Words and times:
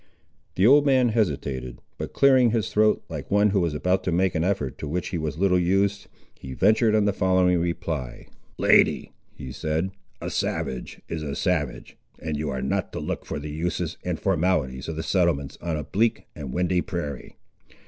The 0.55 0.65
old 0.65 0.83
man 0.83 1.09
hesitated; 1.09 1.79
but 1.99 2.11
clearing 2.11 2.49
his 2.49 2.69
throat, 2.73 3.03
like 3.07 3.29
one 3.29 3.51
who 3.51 3.59
was 3.59 3.75
about 3.75 4.03
to 4.05 4.11
make 4.11 4.33
an 4.33 4.43
effort 4.43 4.79
to 4.79 4.87
which 4.87 5.09
he 5.09 5.19
was 5.19 5.37
little 5.37 5.59
used, 5.59 6.07
he 6.33 6.53
ventured 6.55 6.95
on 6.95 7.05
the 7.05 7.13
following 7.13 7.59
reply— 7.59 8.25
"Lady," 8.57 9.11
he 9.35 9.51
said, 9.51 9.91
"a 10.19 10.31
savage 10.31 11.01
is 11.07 11.21
a 11.21 11.35
savage, 11.35 11.97
and 12.17 12.35
you 12.35 12.49
are 12.49 12.63
not 12.63 12.91
to 12.93 12.99
look 12.99 13.27
for 13.27 13.37
the 13.37 13.51
uses 13.51 13.97
and 14.03 14.19
formalities 14.19 14.87
of 14.87 14.95
the 14.95 15.03
settlements 15.03 15.55
on 15.61 15.77
a 15.77 15.83
bleak 15.83 16.25
and 16.35 16.51
windy 16.51 16.81
prairie. 16.81 17.35